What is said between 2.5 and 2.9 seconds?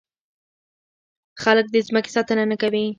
نه کوي.